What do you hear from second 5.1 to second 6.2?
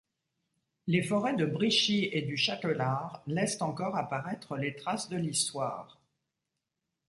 l'Histoire.